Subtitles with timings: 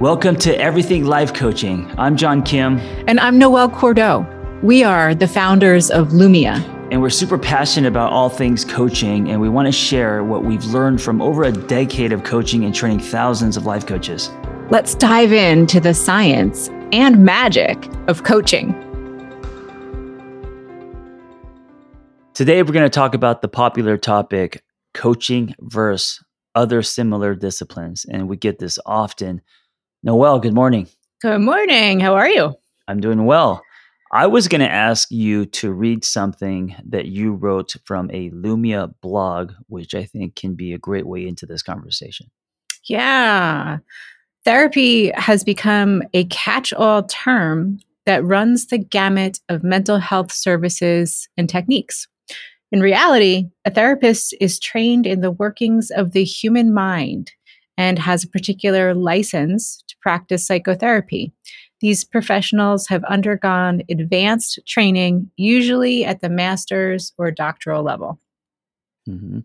[0.00, 1.88] Welcome to Everything Life Coaching.
[1.98, 2.78] I'm John Kim.
[3.06, 4.26] And I'm Noelle Cordeaux.
[4.62, 6.56] We are the founders of Lumia.
[6.90, 10.64] And we're super passionate about all things coaching, and we want to share what we've
[10.64, 14.30] learned from over a decade of coaching and training thousands of life coaches.
[14.70, 18.72] Let's dive into the science and magic of coaching.
[22.34, 24.64] Today, we're going to talk about the popular topic
[24.94, 26.24] coaching versus
[26.54, 28.04] other similar disciplines.
[28.10, 29.42] And we get this often.
[30.04, 30.88] Noelle, good morning.
[31.20, 32.00] Good morning.
[32.00, 32.56] How are you?
[32.88, 33.62] I'm doing well.
[34.12, 38.92] I was going to ask you to read something that you wrote from a Lumia
[39.00, 42.26] blog, which I think can be a great way into this conversation.
[42.88, 43.78] Yeah.
[44.44, 51.28] Therapy has become a catch all term that runs the gamut of mental health services
[51.36, 52.08] and techniques.
[52.72, 57.30] In reality, a therapist is trained in the workings of the human mind
[57.76, 61.32] and has a particular license to practice psychotherapy.
[61.80, 68.20] These professionals have undergone advanced training, usually at the master's or doctoral level.
[69.08, 69.40] Mm-hmm.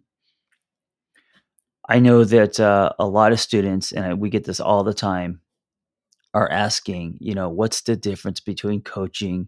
[1.89, 5.41] I know that uh, a lot of students, and we get this all the time,
[6.33, 9.47] are asking, you know, what's the difference between coaching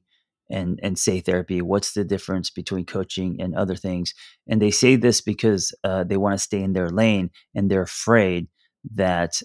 [0.50, 4.14] and and say therapy what's the difference between coaching and other things
[4.48, 7.84] and they say this because uh, they want to stay in their lane and they're
[7.84, 8.48] afraid
[8.94, 9.42] that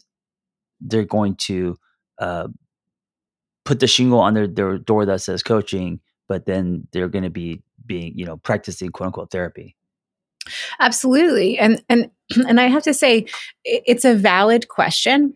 [0.80, 1.77] they're going to
[2.18, 2.48] uh,
[3.64, 7.30] put the shingle on their, their door that says coaching but then they're going to
[7.30, 9.76] be being you know practicing quote unquote therapy
[10.80, 12.10] absolutely and and
[12.48, 13.26] and i have to say
[13.64, 15.34] it's a valid question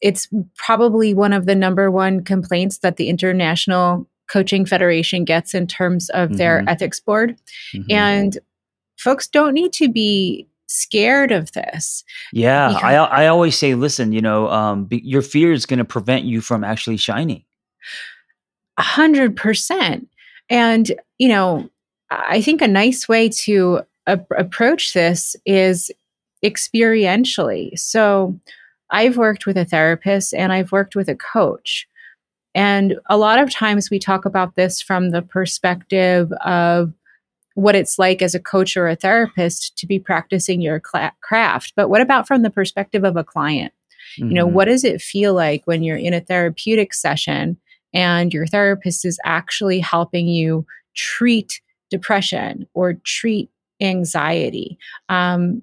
[0.00, 5.66] it's probably one of the number one complaints that the international coaching federation gets in
[5.66, 6.68] terms of their mm-hmm.
[6.68, 7.36] ethics board
[7.74, 7.90] mm-hmm.
[7.90, 8.38] and
[8.96, 12.04] folks don't need to be scared of this.
[12.32, 15.84] Yeah i i always say listen you know um, be, your fear is going to
[15.84, 17.44] prevent you from actually shining.
[18.78, 20.08] A hundred percent.
[20.48, 21.68] And you know
[22.10, 25.90] i think a nice way to a- approach this is
[26.44, 27.78] experientially.
[27.78, 28.38] So
[28.90, 31.86] i've worked with a therapist and i've worked with a coach.
[32.54, 36.92] And a lot of times we talk about this from the perspective of
[37.54, 41.72] what it's like as a coach or a therapist to be practicing your cla- craft.
[41.76, 43.72] But what about from the perspective of a client?
[44.18, 44.28] Mm-hmm.
[44.28, 44.54] You know, mm-hmm.
[44.54, 47.56] what does it feel like when you're in a therapeutic session
[47.92, 53.50] and your therapist is actually helping you treat depression or treat
[53.80, 54.78] anxiety?
[55.08, 55.62] Um,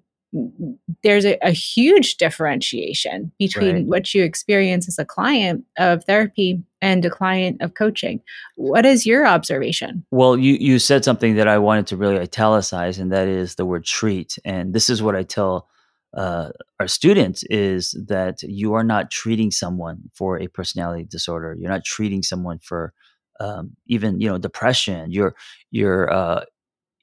[1.04, 3.86] there's a, a, huge differentiation between right.
[3.86, 8.22] what you experience as a client of therapy and a client of coaching.
[8.56, 10.06] What is your observation?
[10.12, 13.66] Well, you you said something that I wanted to really italicize, and that is the
[13.66, 14.38] word treat.
[14.44, 15.70] And this is what I tell
[16.16, 16.50] uh,
[16.80, 21.56] our students is that you are not treating someone for a personality disorder.
[21.58, 22.94] You're not treating someone for
[23.40, 25.12] um, even you know depression.
[25.12, 25.36] You're
[25.72, 26.44] you're uh,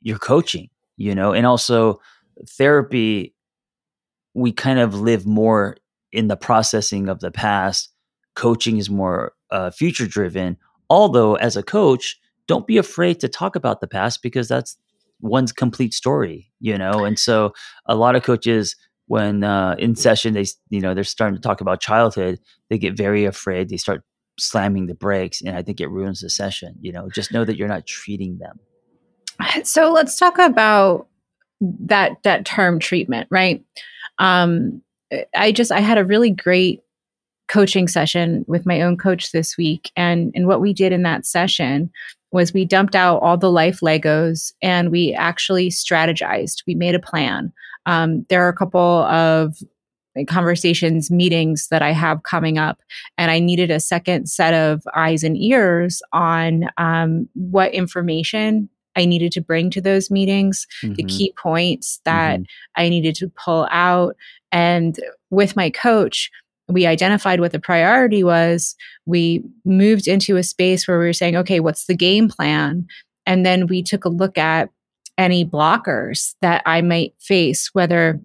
[0.03, 0.69] you're coaching.
[0.97, 2.01] You know, and also
[2.49, 3.35] therapy,
[4.35, 5.77] we kind of live more
[6.13, 7.93] in the processing of the past.
[8.35, 10.57] Coaching is more uh, future driven.
[10.91, 14.77] Although, as a coach, don't be afraid to talk about the past because that's
[15.21, 17.05] one's complete story, you know.
[17.05, 17.53] And so,
[17.87, 21.61] a lot of coaches, when uh, in session, they you know they're starting to talk
[21.61, 22.41] about childhood,
[22.71, 23.69] they get very afraid.
[23.69, 24.03] They start
[24.39, 26.75] slamming the brakes, and I think it ruins the session.
[26.81, 28.59] You know, just know that you're not treating them.
[29.65, 31.09] So let's talk about
[31.61, 33.65] that that term treatment, right?
[34.19, 34.83] Um,
[35.37, 36.81] I just I had a really great
[37.49, 41.27] coaching session with my own coach this week, and and what we did in that
[41.27, 41.91] session
[42.33, 46.65] was we dumped out all the life Legos and we actually strategized.
[46.67, 47.53] We made a plan.
[47.87, 49.57] Um, there are a couple of
[50.27, 52.81] conversations, meetings that I have coming up,
[53.19, 59.05] and I needed a second set of eyes and ears on um, what information I
[59.05, 60.95] needed to bring to those meetings, mm-hmm.
[60.95, 62.83] the key points that mm-hmm.
[62.83, 64.17] I needed to pull out.
[64.53, 64.99] And
[65.31, 66.31] with my coach,
[66.69, 68.75] we identified what the priority was.
[69.07, 72.87] We moved into a space where we were saying, okay, what's the game plan?
[73.27, 74.71] And then we took a look at
[75.19, 78.21] any blockers that I might face, whether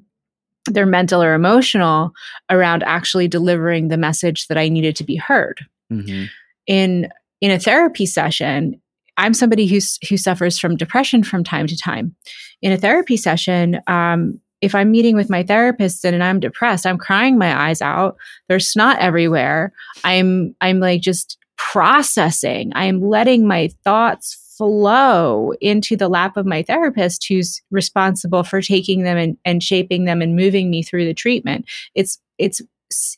[0.66, 2.12] they're mental or emotional,
[2.50, 5.66] around actually delivering the message that I needed to be heard.
[5.92, 6.26] Mm-hmm.
[6.68, 7.10] In
[7.42, 8.82] in a therapy session,
[9.20, 12.16] I'm somebody who's who suffers from depression from time to time.
[12.62, 16.98] In a therapy session, um, if I'm meeting with my therapist and I'm depressed, I'm
[16.98, 18.18] crying my eyes out.
[18.48, 19.74] There's snot everywhere.
[20.04, 22.72] I'm I'm like just processing.
[22.76, 29.04] I'm letting my thoughts flow into the lap of my therapist who's responsible for taking
[29.04, 31.66] them and, and shaping them and moving me through the treatment.
[31.94, 32.62] It's it's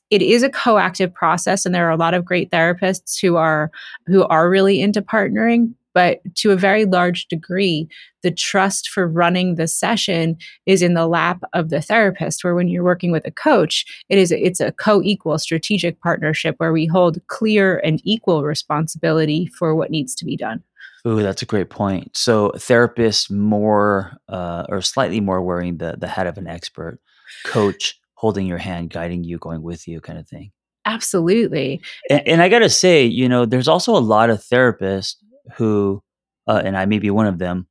[0.09, 3.71] it is a coactive process and there are a lot of great therapists who are
[4.07, 7.87] who are really into partnering but to a very large degree
[8.23, 12.67] the trust for running the session is in the lap of the therapist where when
[12.67, 17.19] you're working with a coach it is it's a co-equal strategic partnership where we hold
[17.27, 20.63] clear and equal responsibility for what needs to be done
[21.07, 22.15] Ooh, that's a great point.
[22.15, 26.99] So therapists more uh, or slightly more wearing the the hat of an expert,
[27.43, 30.51] coach holding your hand, guiding you, going with you, kind of thing.
[30.85, 35.15] absolutely And, and I gotta say, you know, there's also a lot of therapists
[35.57, 36.01] who,
[36.47, 37.67] uh, and I may be one of them,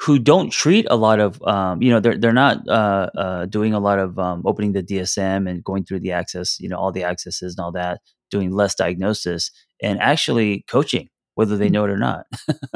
[0.00, 3.72] who don't treat a lot of, um, you know, they're they're not uh, uh, doing
[3.72, 6.92] a lot of um, opening the DSM and going through the access, you know, all
[6.92, 8.00] the accesses and all that,
[8.30, 9.50] doing less diagnosis
[9.82, 11.72] and actually coaching, whether they Mm.
[11.72, 12.26] know it or not.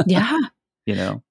[0.06, 0.38] yeah
[0.87, 1.23] you know.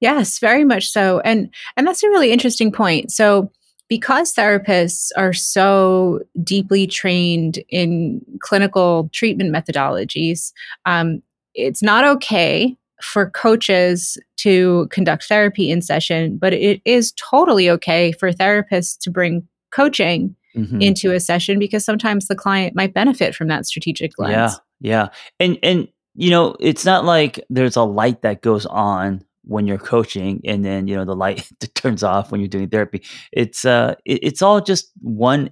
[0.00, 1.20] Yes, very much so.
[1.20, 3.12] And and that's a really interesting point.
[3.12, 3.52] So
[3.88, 10.52] because therapists are so deeply trained in clinical treatment methodologies,
[10.86, 11.22] um,
[11.54, 18.12] it's not okay for coaches to conduct therapy in session, but it is totally okay
[18.12, 23.34] for therapists to bring coaching hmm into a session because sometimes the client might benefit
[23.34, 24.60] from that strategic lens.
[24.80, 25.08] Yeah, yeah,
[25.40, 29.78] and and you know, it's not like there's a light that goes on when you're
[29.78, 33.02] coaching, and then you know the light turns off when you're doing therapy.
[33.32, 35.50] It's uh, it, it's all just one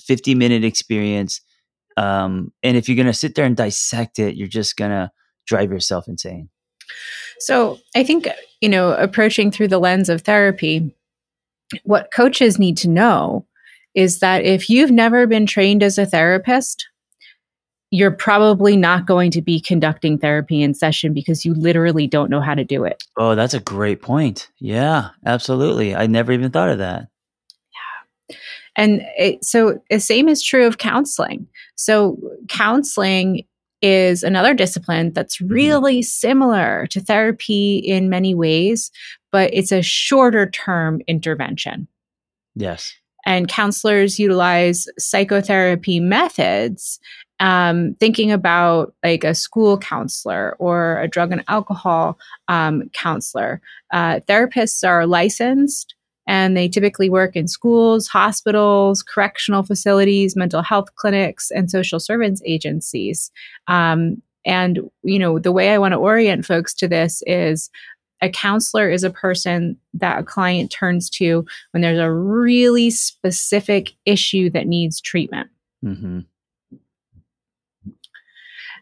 [0.00, 1.40] 50 minute experience,
[1.96, 5.10] um, and if you're gonna sit there and dissect it, you're just gonna
[5.46, 6.48] drive yourself insane.
[7.38, 8.28] So I think,
[8.60, 10.94] you know, approaching through the lens of therapy,
[11.84, 13.46] what coaches need to know
[13.94, 16.86] is that if you've never been trained as a therapist,
[17.90, 22.40] you're probably not going to be conducting therapy in session because you literally don't know
[22.40, 23.02] how to do it.
[23.16, 24.48] Oh, that's a great point.
[24.58, 25.94] Yeah, absolutely.
[25.94, 27.08] I never even thought of that.
[28.28, 28.36] Yeah.
[28.76, 31.46] And it, so the same is true of counseling.
[31.76, 32.18] So
[32.48, 33.44] counseling
[33.86, 38.90] is another discipline that's hmm really similar to therapy in many ways,
[39.32, 41.88] but it's a shorter term intervention.
[42.54, 42.94] Yes.
[43.26, 46.98] and counselors utilize psychotherapy methods
[47.40, 52.16] um, thinking about like a school counselor or a drug and alcohol
[52.48, 53.60] um, counselor
[53.92, 55.95] uh, therapists are licensed
[56.26, 62.40] and they typically work in schools hospitals correctional facilities mental health clinics and social service
[62.44, 63.30] agencies
[63.68, 67.70] um, and you know the way i want to orient folks to this is
[68.22, 73.92] a counselor is a person that a client turns to when there's a really specific
[74.04, 75.48] issue that needs treatment.
[75.82, 76.20] hmm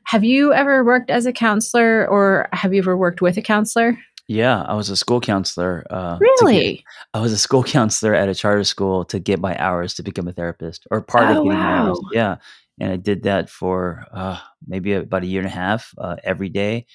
[0.04, 3.98] Have you ever worked as a counselor or have you ever worked with a counselor?
[4.26, 6.84] Yeah, I was a school counselor uh, to get Really?
[7.12, 10.28] I was a school counselor at a charter school to get my hours to become
[10.28, 12.00] a therapist, or part of Oh, getting my hours.
[12.12, 12.36] Yeah,
[12.80, 16.48] and I did that for uh, maybe about a year and a half uh, every
[16.48, 16.86] day,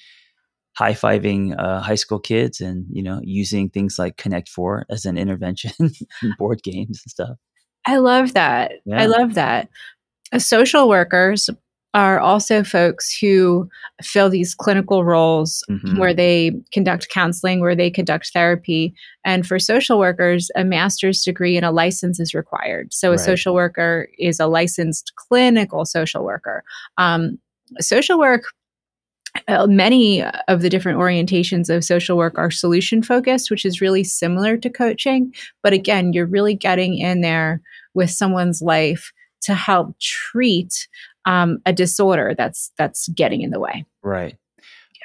[0.76, 5.04] high fiving uh, high school kids, and you know using things like Connect Four as
[5.04, 5.72] an intervention
[6.22, 7.36] in board games and stuff.
[7.86, 8.72] I love that.
[8.92, 9.68] I love that.
[10.32, 11.48] Uh, Social workers
[11.94, 13.68] are also folks who
[14.02, 18.94] fill these clinical roles hmm where they conduct counseling, where they conduct therapy.
[19.24, 22.92] And for social workers, a master's degree and a license is required.
[22.92, 23.20] So a Right.
[23.20, 26.62] social worker is a licensed clinical social worker.
[26.96, 27.38] Um,
[27.80, 28.44] social work
[29.48, 34.02] uh, many of the different orientations of social work are solution focused, which is really
[34.04, 35.32] similar to coaching.
[35.62, 37.60] But again, you're really getting in there
[37.94, 40.88] with someone's life to help treat
[41.30, 43.84] um, a disorder that's that's getting in the way.
[44.02, 44.36] Right.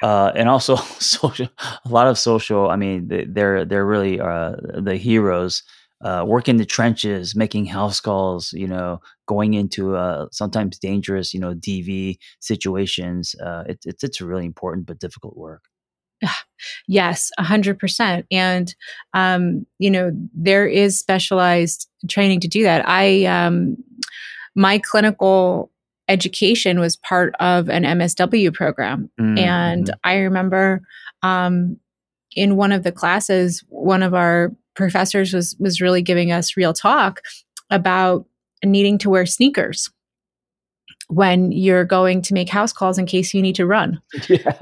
[0.02, 1.48] uh, and also social.
[1.84, 2.68] A lot of social.
[2.70, 4.56] I mean, they- they're they're really uh,
[4.88, 5.62] the heroes.
[6.04, 8.52] Uh, work in the trenches, making house calls.
[8.52, 13.34] You know, going into uh, sometimes dangerous, you know, DV situations.
[13.46, 15.62] Uh, it's it's it's really important but difficult work.
[16.88, 18.26] Yes, a hundred percent.
[18.30, 18.74] And
[19.14, 22.82] um, you know, there is specialized training to do that.
[22.88, 23.76] I um,
[24.54, 25.70] my clinical
[26.08, 29.36] education was part of an MSW program, and
[29.86, 29.94] Mm-hmm.
[30.04, 30.82] I remember
[31.22, 31.78] um,
[32.34, 36.72] in one of the classes, one of our professors was was really giving us real
[36.72, 37.20] talk
[37.70, 38.26] about
[38.64, 39.90] needing to wear sneakers
[41.08, 44.00] when you're going to make house calls in case you need to run.
[44.28, 44.52] Yeah,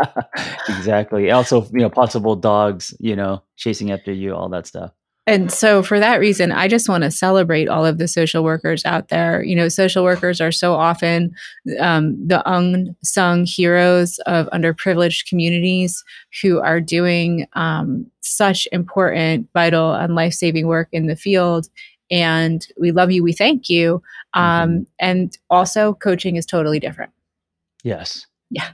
[0.68, 1.30] exactly.
[1.30, 4.92] Also, you know, possible dogs, you know, chasing after you, all that stuff.
[5.26, 8.84] And so, for that reason, I just want to celebrate all of the social workers
[8.84, 9.42] out there.
[9.42, 11.34] You know, social workers are so often
[11.80, 16.04] um, the unsung heroes of underprivileged communities
[16.42, 21.68] who are doing um, such important, vital, and life saving work in the field.
[22.10, 24.02] and we love you, we thank you.
[24.34, 24.86] Um, Mhm.
[24.98, 27.12] And also, coaching is totally different.
[27.82, 28.26] Yes.
[28.50, 28.68] Yeah.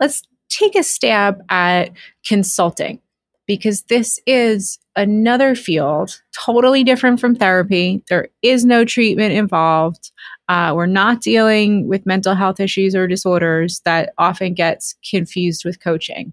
[0.00, 1.90] Let's take a stab at
[2.26, 3.00] consulting
[3.46, 8.02] because this is another field totally different from therapy.
[8.08, 10.12] There is no treatment involved.
[10.48, 15.80] Uh, we're not dealing with mental health issues or disorders that often gets confused with
[15.80, 16.32] coaching.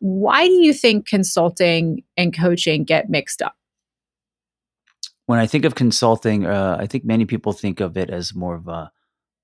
[0.00, 3.56] Why do you think consulting and coaching get mixed up?
[5.26, 8.56] When I think of consulting, uh, I think many people think of it as more
[8.56, 8.92] of a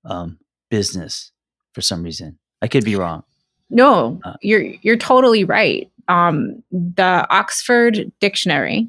[0.05, 0.37] um,
[0.69, 1.31] business
[1.73, 2.37] for some reason.
[2.61, 3.23] I could be wrong.
[3.71, 5.89] No, Uh, you're you're totally right.
[6.07, 8.87] Um, the Oxford Dictionary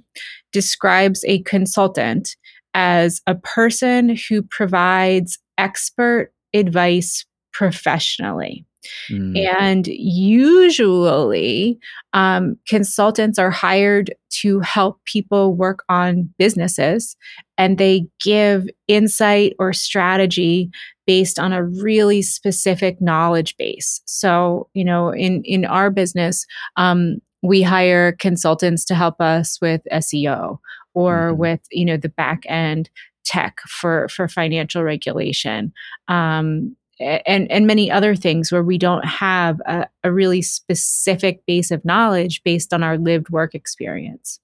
[0.53, 2.37] describes a consultant
[2.75, 8.65] as a person who provides expert advice professionally.
[9.11, 11.79] Mm, And usually,
[12.13, 17.17] um, consultants are hired to help people work on businesses
[17.57, 20.71] and they give insight or strategy
[21.07, 24.01] based on a really specific knowledge base.
[24.07, 29.83] So, you know, in, in our business, um, we hire consultants to help us with
[29.93, 30.59] SEO
[30.95, 31.37] or Mhm.
[31.39, 32.89] with, you know, the back end
[33.25, 35.73] tech for, for financial regulation.
[36.09, 41.73] Um, and and many other things where we don't have a, a really specific base
[41.73, 44.39] of knowledge based on our lived work experience.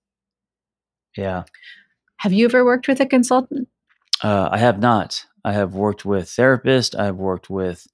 [1.17, 1.45] yeah.
[2.17, 3.69] Have you ever worked with a consultant?
[4.25, 5.25] Uh, I have not.
[5.45, 6.99] I have worked with therapists.
[6.99, 7.87] I've worked with,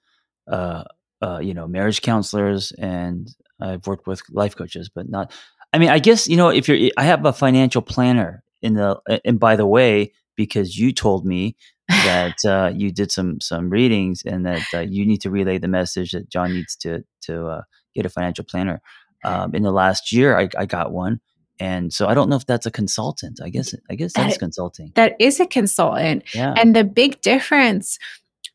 [0.51, 0.85] uh,
[1.23, 3.29] uh, you know, marriage counselors, and
[3.61, 5.33] I've worked with life coaches, but not.
[5.73, 9.01] I mean, I guess you know, if you're, I have a financial planner in the,
[9.25, 11.57] and by the way, because you told me
[11.89, 15.69] that uh, you did some some readings and that uh, you need to relay the
[15.69, 17.63] message that John needs to to uh,
[17.95, 18.81] get a financial planner.
[19.25, 21.21] Um, in the last year, I, I got one,
[21.61, 23.41] and so I don't know if that's a consultant.
[23.43, 24.93] I guess I guess that's That- consulting.
[24.95, 26.25] That is a consultant.
[26.35, 26.55] Yeah.
[26.57, 27.99] And the big difference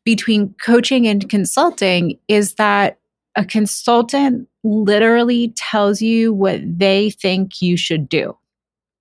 [0.04, 2.98] between coaching and consulting is that
[3.36, 8.36] a consultant literally tells you what they think you should do.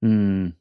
[0.03, 0.53] Mm.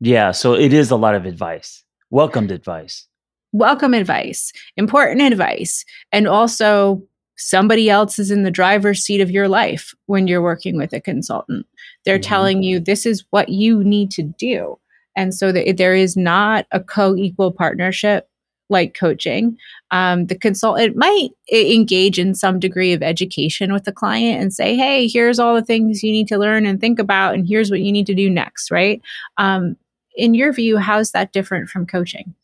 [0.00, 1.84] Yeah, so it is a lot of advice.
[2.10, 3.06] Welcomed advice.
[3.52, 7.02] welcome advice, important advice, and also
[7.36, 11.00] somebody else is in the driver's seat of your life when you're working with a
[11.00, 11.66] consultant.
[12.04, 12.22] They're Mhm.
[12.22, 14.78] telling you this is what you need to do.
[15.16, 18.26] And so that there is not a co-equal partnership
[18.68, 19.56] like coaching.
[19.90, 24.76] Um, the consultant might engage in some degree of education with the client and say,
[24.76, 27.80] "Hey, here's all the things you need to learn and think about, and here's what
[27.80, 29.02] you need to do next." Right?
[29.38, 29.76] Um,
[30.16, 32.34] in your view, how's that different from coaching?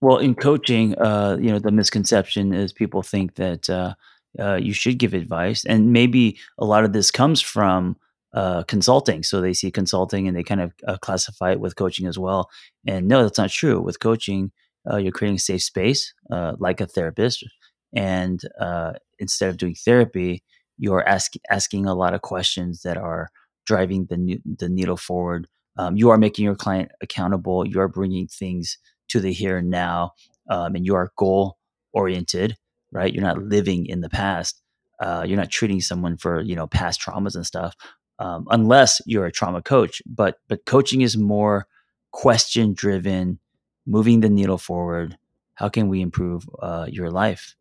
[0.00, 3.94] Well, in coaching, uh, you know, the misconception is people think that uh,
[4.40, 7.96] uh, you should give advice, and maybe a lot of this comes from
[8.34, 9.22] uh, consulting.
[9.22, 12.48] So they see consulting and they kind of uh, classify it with coaching as well.
[12.86, 13.80] And no, that's not true.
[13.80, 14.52] With coaching,
[14.90, 17.44] uh, you're creating a safe space, uh, like a therapist,
[17.94, 20.42] and uh, instead of doing therapy,
[20.78, 23.28] you're ask, asking a lot of questions that are
[23.66, 25.46] driving the ne- the needle forward.
[25.76, 27.66] Um, you are making your client accountable.
[27.66, 30.12] You are bringing things to the here and now,
[30.50, 31.58] um, and you are goal
[31.92, 32.56] oriented,
[32.90, 33.12] right?
[33.12, 34.60] You're not living in the past.
[35.00, 37.76] Uh, you're not treating someone for you know past traumas and stuff,
[38.22, 40.00] um, unless you're a trauma coach.
[40.06, 41.66] But but coaching is more
[42.12, 43.38] question driven,
[43.86, 45.18] moving the needle forward.
[45.54, 47.56] How can we improve uh, your life?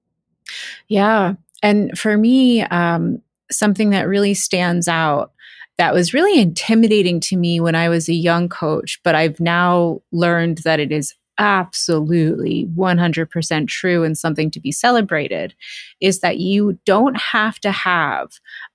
[0.88, 1.34] Yeah.
[1.64, 5.32] And for me, um, something that really stands out
[5.78, 10.02] that was really intimidating to me when I was a young coach, but I've now
[10.12, 15.56] learned that it is absolutely 100% true and something to be celebrated
[16.00, 18.30] is that you don't have to have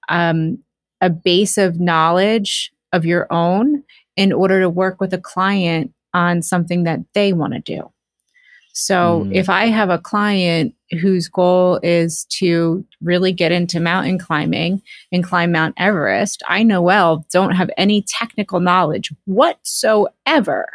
[0.09, 0.59] um,
[1.01, 3.83] a base of knowledge of your own
[4.17, 7.91] in order to work with a client on something that they want to do.
[8.73, 9.35] So Mm.
[9.35, 15.25] if I have a client whose goal is to really get into mountain climbing and
[15.25, 20.69] climb Mount Everest, I know well don't have any technical knowledge whatsoever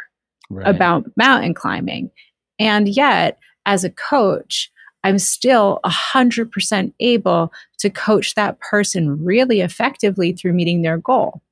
[0.50, 0.66] Right.
[0.68, 2.10] about mountain climbing.
[2.58, 4.70] And yet, as a coach,
[5.04, 11.42] I'm still 100% able to coach that person really effectively through meeting their goal.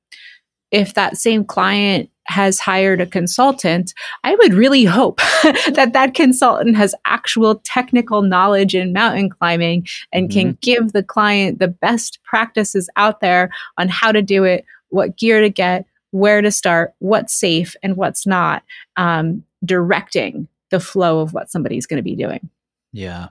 [0.71, 3.93] If that same client has hired a consultant,
[4.23, 5.17] I would really hope
[5.73, 11.59] that that consultant has actual technical knowledge in mountain climbing and can give the client
[11.59, 16.41] the best practices out there on how to do it, what gear to get, where
[16.41, 18.63] to start, what's safe and what's not,
[18.95, 22.49] um, directing the flow of what somebody's going to be doing.
[22.93, 23.29] yeah,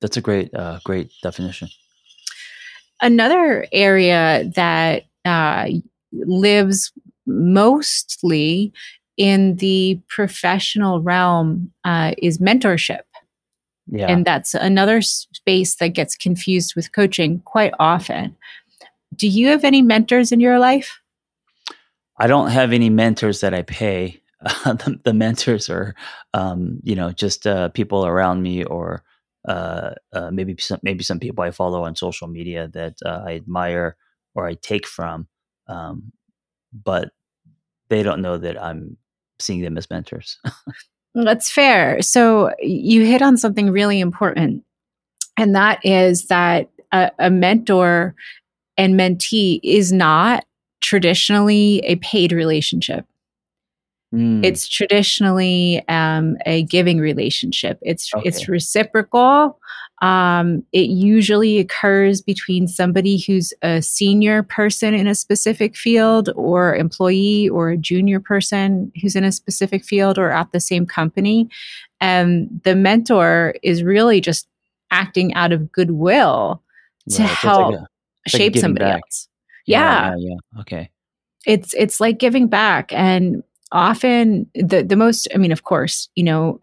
[0.00, 1.68] that's a great uh, great definition.
[3.02, 5.68] Another area that uh,
[6.12, 6.92] lives
[7.26, 8.72] mostly
[9.16, 13.02] in the professional realm uh, is mentorship.
[13.86, 14.06] Yeah.
[14.06, 18.36] And that's another space that gets confused with coaching quite often.
[19.16, 21.00] Do you have any mentors in your life?
[22.16, 24.20] I don't have any mentors that I pay.
[24.44, 25.94] Uh, the, the, mentors are,
[26.32, 29.02] um, you know, just uh, people around me, or
[29.48, 33.34] uh, uh, maybe some maybe some people I follow on social media that uh, I
[33.34, 33.96] admire
[34.34, 35.28] or I take from,
[35.68, 36.12] um,
[36.72, 37.10] but
[37.88, 38.96] they don't know that I'm
[39.38, 40.38] seeing them as mentors.
[41.14, 42.00] That's fair.
[42.02, 44.62] So you hit on something really important,
[45.36, 48.14] and that is that a, a mentor
[48.76, 50.44] and mentee is not
[50.80, 53.04] traditionally a paid relationship.
[54.14, 54.44] Mm.
[54.44, 57.78] It's traditionally um, a giving relationship.
[57.82, 58.28] It's okay.
[58.28, 59.58] it's reciprocal.
[60.02, 66.74] Um, it usually occurs between somebody who's a senior person in a specific field, or
[66.74, 71.48] employee, or a junior person who's in a specific field, or at the same company.
[72.00, 74.48] And the mentor is really just
[74.90, 76.62] acting out of goodwill
[77.10, 77.30] to right.
[77.30, 77.80] help like
[78.26, 79.02] a, shape like somebody back.
[79.06, 79.28] else.
[79.66, 80.14] Yeah.
[80.16, 80.90] yeah, yeah, okay.
[81.46, 86.24] It's it's like giving back, and often the the most i mean of course you
[86.24, 86.58] know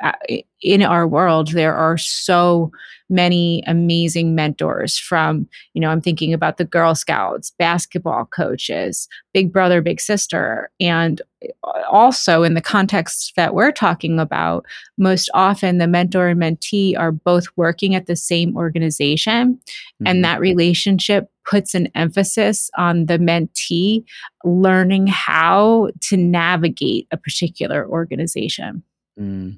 [0.62, 2.72] in our world there are so
[3.10, 9.54] many amazing mentors from you know i'm thinking about the girl scouts basketball coaches big
[9.54, 11.22] brother big sister and
[11.64, 14.66] uh, also in the context that we're talking about
[14.98, 20.08] most often the mentor and mentee are both working at the same organization mm-hmm.
[20.08, 24.04] and that relationship puts an emphasis on the mentee
[24.44, 28.84] learning how to navigate a particular organization
[29.18, 29.58] mm.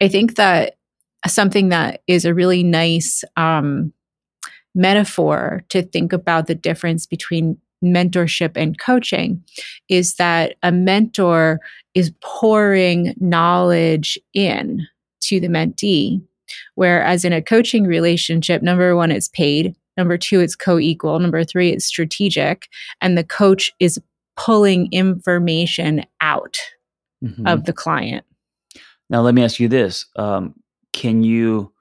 [0.00, 0.76] I think that
[1.26, 3.92] something that is a really nice um,
[4.74, 9.42] metaphor to think about the difference between mentorship and coaching
[9.88, 11.60] is that a mentor
[11.94, 14.86] is pouring knowledge in
[15.20, 16.20] to the mentee
[16.74, 21.70] whereas in a coaching relationship number one it's paid number two it's co-equal number three
[21.70, 22.68] it's strategic
[23.00, 24.00] and the coach is
[24.36, 26.58] pulling information out
[27.22, 27.46] mm-hmm.
[27.46, 28.24] of the client
[29.10, 30.54] now, let me ask you this: um,
[30.92, 31.72] Can you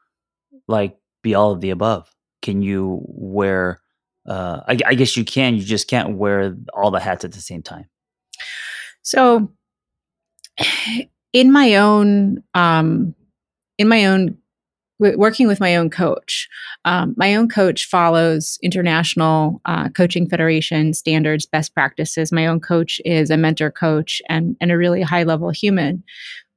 [0.67, 2.09] like be all of the above?
[2.41, 3.81] Can you wear?
[4.27, 5.55] Uh, I, I guess you can.
[5.55, 7.85] You just can't wear all the hats at the same time.
[9.01, 9.51] So,
[11.33, 13.15] in my own, um,
[13.77, 14.37] in my own
[14.99, 16.49] working with my own coach.
[16.85, 22.31] Um, my own coach follows international uh, coaching federation standards, best practices.
[22.31, 26.03] My own coach is a mentor coach and, and a really high level human.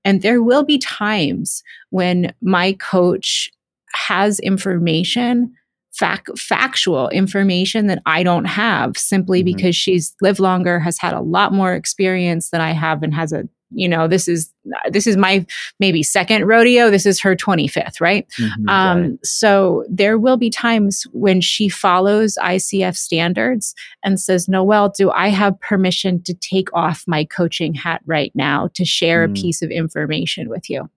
[0.04, 3.50] And there will be times when my coach
[3.94, 5.52] has information,
[5.92, 9.56] fact, factual information that I don't have simply mm-hmm.
[9.56, 13.32] because she's lived longer, has had a lot more experience than I have, and has
[13.32, 14.52] a you know this is
[14.90, 15.44] this is my
[15.78, 21.04] maybe second rodeo this is her 25th right mm-hmm, um, so there will be times
[21.12, 27.04] when she follows icf standards and says noelle do i have permission to take off
[27.06, 29.30] my coaching hat right now to share mm.
[29.30, 30.88] a piece of information with you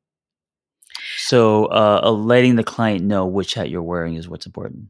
[1.17, 4.87] so uh, letting the client know which hat you're wearing is what's important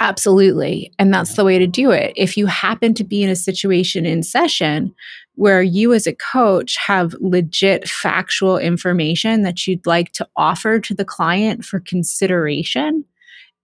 [0.00, 0.90] Absolutely.
[0.98, 2.14] And that's the way to do it.
[2.16, 4.94] If you happen to be in a situation in session
[5.34, 10.94] where you, as a coach, have legit factual information that you'd like to offer to
[10.94, 13.04] the client for consideration,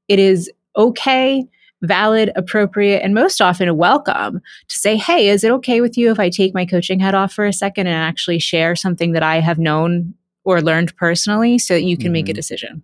[0.08, 1.44] it is okay,
[1.82, 6.10] valid, appropriate, and most often a welcome to say, Hey, is it okay with you
[6.10, 9.22] if I take my coaching hat off for a second and actually share something that
[9.22, 12.12] I have known or learned personally so that you can mm-hmm.
[12.12, 12.36] make a mm-hmm.
[12.36, 12.82] decision?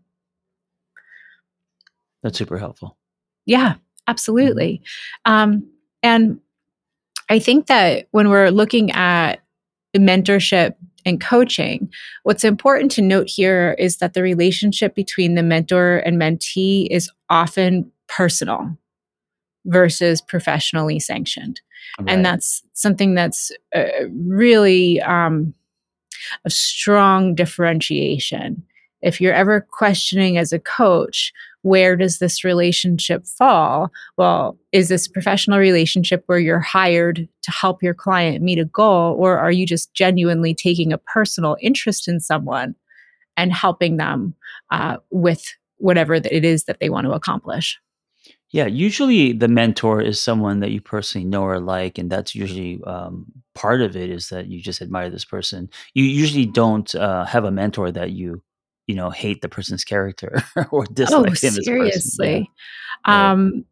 [2.22, 2.96] That's super helpful.
[3.46, 3.74] Yeah,
[4.06, 4.82] absolutely.
[5.26, 5.32] Mm-hmm.
[5.32, 5.70] Um,
[6.02, 6.40] and
[7.32, 9.40] I think that when we're looking at
[9.96, 10.74] mentorship
[11.06, 11.90] and coaching,
[12.24, 17.10] what's important to note here is that the relationship between the mentor and mentee is
[17.30, 18.76] often personal
[19.64, 21.62] versus professionally sanctioned.
[21.98, 22.10] Right.
[22.10, 25.54] And that's something that's uh, really um,
[26.44, 28.62] a strong differentiation.
[29.00, 33.90] If you're ever questioning as a coach, where does this relationship fall?
[34.16, 39.16] Well, is this professional relationship where you're hired to help your client meet a goal,
[39.18, 42.74] or are you just genuinely taking a personal interest in someone
[43.36, 44.34] and helping them
[44.70, 45.44] uh, with
[45.78, 47.78] whatever it is that they want to accomplish?
[48.50, 52.80] Yeah, usually the mentor is someone that you personally know or like, and that's usually
[52.86, 55.70] um, part of it is that you just admire this person.
[55.94, 58.42] You usually don't uh, have a mentor that you
[58.86, 62.50] you know hate the person's character or dislike oh, him seriously.
[63.06, 63.32] Yeah.
[63.32, 63.64] Um,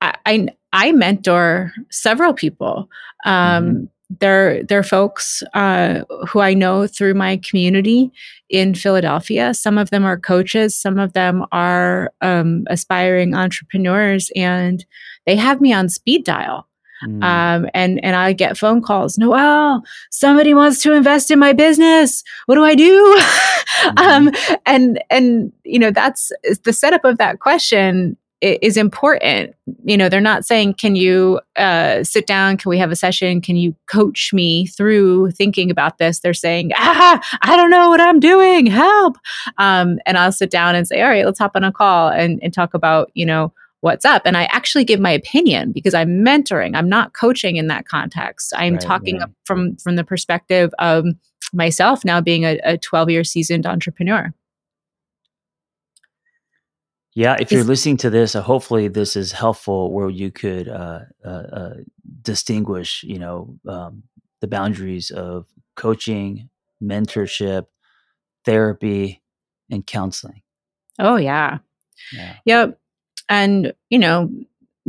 [0.00, 2.88] I, I, I mentor several people.
[3.24, 3.84] Um, mm-hmm.
[4.20, 8.10] they're they're folks uh, who I know through my community
[8.50, 9.54] in Philadelphia.
[9.54, 14.84] Some of them are coaches, some of them are um, aspiring entrepreneurs, and
[15.26, 16.68] they have me on speed dial.
[17.02, 17.22] Mm.
[17.22, 19.18] Um, and and I get phone calls.
[19.18, 22.22] Noelle, somebody wants to invest in my business.
[22.46, 23.20] What do I do?
[23.82, 23.98] mm.
[23.98, 24.30] um,
[24.66, 29.54] and and you know that's the setup of that question is important.
[29.84, 32.56] You know, they're not saying, "Can you uh, sit down?
[32.58, 33.40] Can we have a session?
[33.40, 38.00] Can you coach me through thinking about this?" They're saying, "Ah, I don't know what
[38.00, 38.66] I'm doing.
[38.66, 39.16] Help!"
[39.58, 42.38] Um, and I'll sit down and say, "All right, let's hop on a call and,
[42.42, 43.52] and talk about you know
[43.84, 46.74] what's up." And I actually give my opinion because I'm mentoring.
[46.74, 48.52] I'm not coaching in that context.
[48.56, 51.06] I'm right, talking from from the perspective of
[51.52, 54.34] myself now being a, a 12 year seasoned entrepreneur.
[57.14, 61.00] Yeah, if you're listening to this, uh, hopefully this is helpful where you could uh,
[61.24, 61.74] uh, uh,
[62.22, 64.02] distinguish, you know, um,
[64.40, 66.50] the boundaries of coaching,
[66.82, 67.66] mentorship,
[68.44, 69.22] therapy,
[69.70, 70.42] and counseling.
[70.98, 71.58] Oh yeah.
[72.12, 72.34] yeah.
[72.46, 72.80] Yep.
[73.28, 74.30] And you know,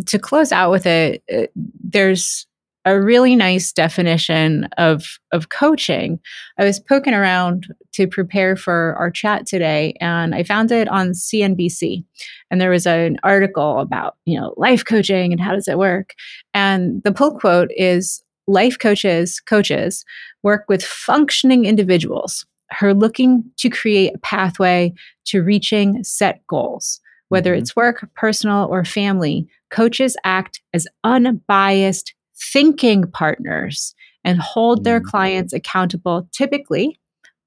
[0.08, 2.48] to close out with it, it there's
[2.86, 6.20] a really nice definition of of coaching.
[6.60, 11.12] I was poking around to prepare for our chat today, and I found it on
[11.12, 12.04] CNBC.
[12.52, 16.14] And there was an article about you know life coaching and how does it work.
[16.54, 20.06] And the pull quote is life coaches coaches
[20.44, 22.46] work with functioning individuals
[22.80, 24.94] who are looking to create a pathway
[25.26, 27.62] to reaching set goals whether mm-hmm.
[27.62, 35.06] it's work personal or family coaches act as unbiased thinking partners and hold their mm.
[35.06, 37.00] clients accountable typically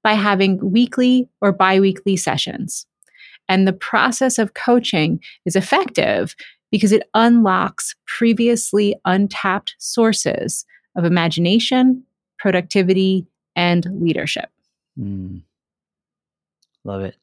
[0.03, 2.87] by having weekly or biweekly sessions.
[3.47, 6.35] And the process of coaching is effective
[6.71, 10.65] because it unlocks previously untapped sources
[10.95, 12.03] of imagination,
[12.37, 14.49] productivity, and leadership.
[14.97, 15.41] Mm.
[16.83, 17.15] Love it.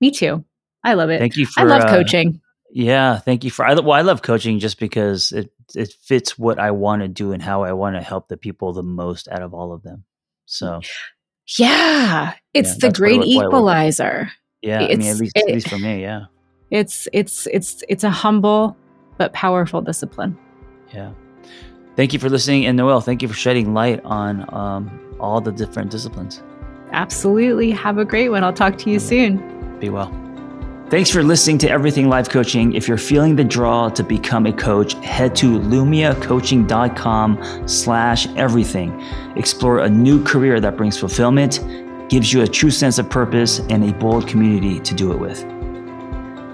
[0.00, 0.44] Me too.
[0.84, 1.18] I love it.
[1.18, 2.40] Thank you for I love uh, coaching.
[2.70, 3.64] Yeah, thank you for.
[3.64, 7.32] I, well, I love coaching just because it it fits what I want to do
[7.32, 10.04] and how I want to help the people the most out of all of them.
[10.46, 10.80] So,
[11.58, 14.30] yeah, it's yeah, the great what, what equalizer.
[14.60, 16.24] Yeah, it's, I mean, at least, it, at least for me, yeah.
[16.70, 18.76] It's it's it's it's a humble
[19.18, 20.36] but powerful discipline.
[20.92, 21.12] Yeah.
[21.96, 25.52] Thank you for listening, and Noelle, thank you for shedding light on um, all the
[25.52, 26.42] different disciplines.
[26.90, 27.70] Absolutely.
[27.70, 28.42] Have a great one.
[28.42, 29.78] I'll talk to you soon.
[29.78, 30.23] Be well.
[30.90, 32.74] Thanks for listening to Everything Life Coaching.
[32.74, 39.02] If you're feeling the draw to become a coach, head to lumiacoaching.com slash everything.
[39.34, 41.60] Explore a new career that brings fulfillment,
[42.10, 45.42] gives you a true sense of purpose, and a bold community to do it with.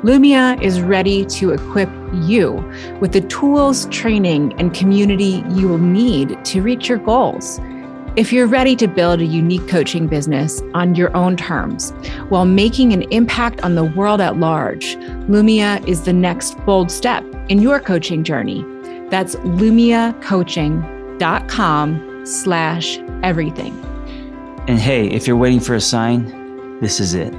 [0.04, 2.52] Lumia is ready to equip you
[3.00, 7.58] with the tools, training, and community you will need to reach your goals.
[8.20, 11.92] If you're ready to build a unique coaching business on your own terms
[12.28, 14.96] while making an impact on the world at large,
[15.30, 18.62] Lumia is the next bold step in your coaching journey.
[19.08, 23.72] That's lumiacoaching.com slash everything.
[24.68, 27.32] And hey, if you're waiting for a sign, this is it.